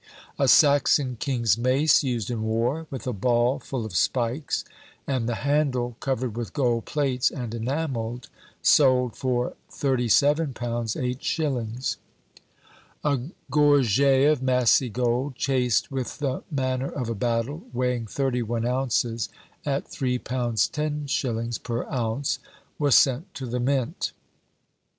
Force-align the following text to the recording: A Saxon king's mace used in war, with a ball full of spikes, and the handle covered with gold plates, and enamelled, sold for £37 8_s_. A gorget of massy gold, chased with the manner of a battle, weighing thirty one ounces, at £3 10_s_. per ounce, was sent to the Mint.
A 0.39 0.47
Saxon 0.47 1.15
king's 1.15 1.59
mace 1.59 2.03
used 2.03 2.31
in 2.31 2.41
war, 2.41 2.87
with 2.89 3.05
a 3.05 3.13
ball 3.13 3.59
full 3.59 3.85
of 3.85 3.95
spikes, 3.95 4.65
and 5.05 5.29
the 5.29 5.35
handle 5.45 5.95
covered 5.99 6.35
with 6.35 6.53
gold 6.53 6.85
plates, 6.85 7.29
and 7.29 7.53
enamelled, 7.53 8.27
sold 8.63 9.15
for 9.15 9.53
£37 9.69 10.53
8_s_. 10.53 11.97
A 13.03 13.29
gorget 13.51 14.31
of 14.31 14.41
massy 14.41 14.89
gold, 14.89 15.35
chased 15.35 15.91
with 15.91 16.17
the 16.17 16.41
manner 16.49 16.89
of 16.89 17.07
a 17.07 17.13
battle, 17.13 17.65
weighing 17.71 18.07
thirty 18.07 18.41
one 18.41 18.65
ounces, 18.65 19.29
at 19.67 19.85
£3 19.85 20.19
10_s_. 20.19 21.61
per 21.61 21.85
ounce, 21.91 22.39
was 22.79 22.95
sent 22.95 23.31
to 23.35 23.45
the 23.45 23.59
Mint. 23.59 24.13